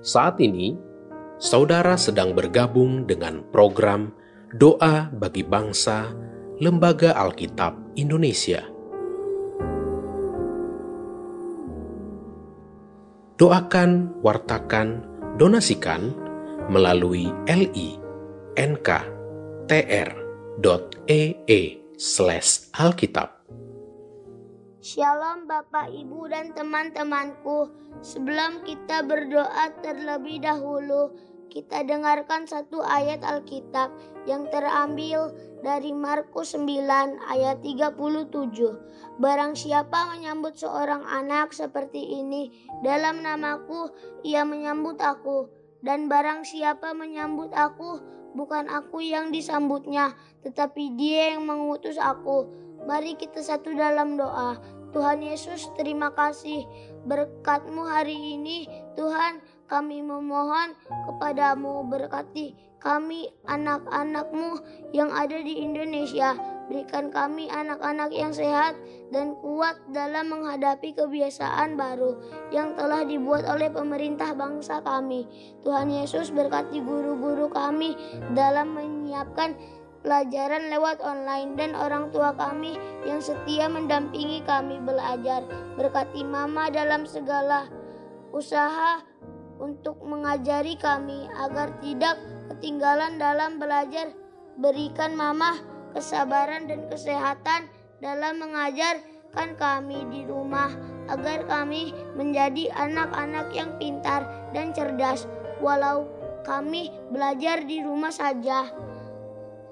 Saat 0.00 0.40
ini, 0.40 0.80
saudara 1.36 1.92
sedang 2.00 2.32
bergabung 2.32 3.04
dengan 3.04 3.44
program 3.52 4.16
Doa 4.48 5.12
bagi 5.12 5.44
Bangsa 5.44 6.08
Lembaga 6.56 7.12
Alkitab 7.20 7.76
Indonesia. 8.00 8.64
Doakan, 13.36 14.24
wartakan, 14.24 15.04
donasikan 15.36 16.16
melalui 16.72 17.28
li.nk.tr.ee 17.44 18.00
slash 22.00 22.72
alkitab. 22.72 23.44
Shalom 24.80 25.44
Bapak, 25.44 25.92
Ibu, 25.92 26.32
dan 26.32 26.56
teman-temanku. 26.56 27.68
Sebelum 28.00 28.64
kita 28.64 29.04
berdoa 29.04 29.76
terlebih 29.84 30.40
dahulu, 30.40 31.12
kita 31.52 31.84
dengarkan 31.84 32.48
satu 32.48 32.80
ayat 32.80 33.20
Alkitab 33.20 33.92
yang 34.24 34.48
terambil 34.48 35.36
dari 35.60 35.92
Markus 35.92 36.56
9 36.56 36.64
ayat 37.28 37.60
37. 37.60 39.20
Barang 39.20 39.52
siapa 39.52 40.16
menyambut 40.16 40.56
seorang 40.56 41.04
anak 41.04 41.52
seperti 41.52 42.00
ini 42.16 42.48
dalam 42.80 43.20
namaku, 43.20 43.92
ia 44.24 44.48
menyambut 44.48 44.96
aku. 45.04 45.52
Dan 45.84 46.08
barang 46.08 46.48
siapa 46.48 46.96
menyambut 46.96 47.52
aku, 47.52 48.00
bukan 48.32 48.64
aku 48.72 49.04
yang 49.04 49.28
disambutnya, 49.28 50.16
tetapi 50.40 50.96
dia 50.96 51.36
yang 51.36 51.44
mengutus 51.44 52.00
aku. 52.00 52.69
Mari 52.88 53.16
kita 53.16 53.44
satu 53.44 53.72
dalam 53.76 54.16
doa. 54.16 54.56
Tuhan 54.90 55.22
Yesus, 55.22 55.70
terima 55.78 56.10
kasih 56.10 56.66
berkatmu 57.06 57.86
hari 57.86 58.34
ini. 58.34 58.66
Tuhan, 58.98 59.38
kami 59.70 60.02
memohon 60.02 60.74
kepadamu 61.06 61.86
berkati 61.86 62.58
kami 62.80 63.28
anak-anakmu 63.46 64.58
yang 64.90 65.12
ada 65.12 65.36
di 65.38 65.62
Indonesia. 65.62 66.34
Berikan 66.66 67.10
kami 67.10 67.50
anak-anak 67.50 68.14
yang 68.14 68.30
sehat 68.30 68.78
dan 69.10 69.34
kuat 69.42 69.74
dalam 69.90 70.30
menghadapi 70.30 70.94
kebiasaan 70.94 71.74
baru 71.74 72.14
yang 72.54 72.78
telah 72.78 73.02
dibuat 73.02 73.42
oleh 73.46 73.68
pemerintah 73.68 74.32
bangsa 74.32 74.78
kami. 74.80 75.26
Tuhan 75.66 75.90
Yesus 75.90 76.30
berkati 76.30 76.78
guru-guru 76.80 77.50
kami 77.50 77.98
dalam 78.38 78.74
menyiapkan 78.78 79.58
pelajaran 80.00 80.72
lewat 80.72 81.04
online 81.04 81.56
dan 81.56 81.76
orang 81.76 82.08
tua 82.08 82.32
kami 82.32 82.76
yang 83.04 83.20
setia 83.20 83.68
mendampingi 83.68 84.40
kami 84.48 84.80
belajar. 84.80 85.44
Berkati 85.76 86.24
mama 86.24 86.68
dalam 86.72 87.04
segala 87.04 87.68
usaha 88.32 89.04
untuk 89.60 90.00
mengajari 90.00 90.76
kami 90.80 91.28
agar 91.36 91.76
tidak 91.84 92.16
ketinggalan 92.52 93.20
dalam 93.20 93.60
belajar. 93.60 94.12
Berikan 94.60 95.16
mama 95.16 95.56
kesabaran 95.96 96.68
dan 96.68 96.84
kesehatan 96.92 97.68
dalam 98.04 98.40
mengajarkan 98.40 99.56
kami 99.56 100.04
di 100.12 100.24
rumah 100.28 100.72
agar 101.08 101.44
kami 101.48 101.92
menjadi 102.14 102.70
anak-anak 102.76 103.50
yang 103.56 103.72
pintar 103.80 104.24
dan 104.52 104.70
cerdas 104.76 105.24
walau 105.64 106.06
kami 106.44 106.88
belajar 107.12 107.62
di 107.64 107.84
rumah 107.84 108.12
saja. 108.12 108.89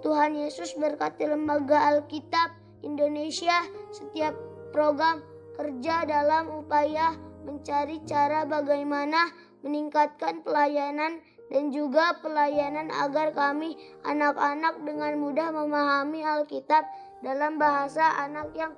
Tuhan 0.00 0.32
Yesus 0.32 0.72
berkati 0.80 1.28
lembaga 1.28 1.92
Alkitab 1.92 2.56
Indonesia 2.80 3.68
setiap 3.92 4.32
program 4.72 5.20
kerja 5.60 6.08
dalam 6.08 6.48
upaya 6.64 7.12
mencari 7.44 8.00
cara 8.08 8.48
bagaimana 8.48 9.28
meningkatkan 9.60 10.40
pelayanan 10.40 11.20
dan 11.52 11.68
juga 11.68 12.16
pelayanan 12.24 12.88
agar 12.88 13.36
kami 13.36 13.76
anak-anak 14.06 14.80
dengan 14.86 15.20
mudah 15.20 15.48
memahami 15.52 16.24
Alkitab 16.24 16.86
dalam 17.20 17.60
bahasa 17.60 18.16
anak 18.24 18.56
yang 18.56 18.72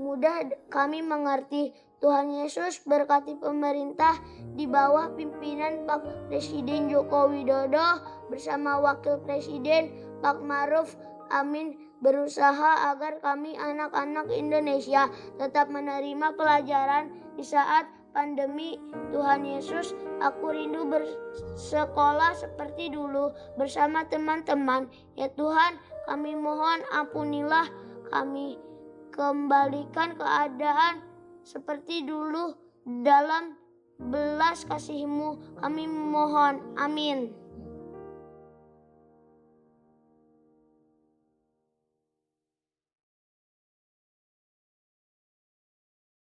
mudah 0.00 0.50
kami 0.72 1.04
mengerti. 1.04 1.72
Tuhan 1.96 2.28
Yesus 2.28 2.84
berkati 2.84 3.40
pemerintah 3.40 4.20
di 4.52 4.68
bawah 4.68 5.16
pimpinan 5.16 5.88
Pak 5.88 6.28
Presiden 6.28 6.92
Joko 6.92 7.32
Widodo 7.32 8.04
bersama 8.28 8.76
Wakil 8.84 9.16
Presiden 9.24 9.88
Pak 10.20 10.40
Maruf 10.40 10.96
Amin 11.26 11.74
berusaha 11.98 12.94
agar 12.94 13.18
kami 13.18 13.58
anak-anak 13.58 14.30
Indonesia 14.30 15.10
tetap 15.40 15.72
menerima 15.72 16.38
pelajaran 16.38 17.10
di 17.34 17.42
saat 17.42 17.88
pandemi. 18.14 18.80
Tuhan 19.12 19.44
Yesus, 19.44 19.92
aku 20.24 20.54
rindu 20.54 20.88
bersekolah 20.88 22.32
seperti 22.32 22.88
dulu 22.88 23.32
bersama 23.60 24.08
teman-teman. 24.08 24.88
Ya 25.18 25.28
Tuhan, 25.34 25.76
kami 26.08 26.32
mohon 26.38 26.80
ampunilah 26.94 27.68
kami. 28.08 28.56
Kembalikan 29.12 30.12
keadaan 30.20 31.00
seperti 31.40 32.04
dulu 32.04 32.52
dalam 32.84 33.56
belas 33.96 34.68
kasihmu 34.68 35.60
kami 35.60 35.88
mohon. 35.88 36.60
Amin. 36.76 37.32